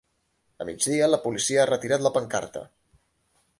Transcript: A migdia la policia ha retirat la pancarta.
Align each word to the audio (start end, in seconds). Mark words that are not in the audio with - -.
A 0.63 0.65
migdia 0.69 1.09
la 1.11 1.19
policia 1.27 1.61
ha 1.63 1.67
retirat 1.71 2.07
la 2.07 2.15
pancarta. 2.17 2.67